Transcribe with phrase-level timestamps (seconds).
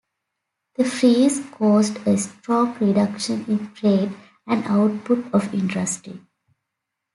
[0.77, 4.11] The freeze caused a strong reduction in trade
[4.47, 6.19] and output of industry.